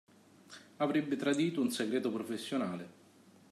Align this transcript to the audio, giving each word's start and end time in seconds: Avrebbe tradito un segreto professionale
Avrebbe 0.77 1.15
tradito 1.15 1.61
un 1.61 1.69
segreto 1.69 2.11
professionale 2.11 2.89